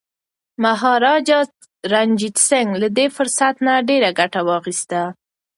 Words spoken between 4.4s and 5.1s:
واخیسته.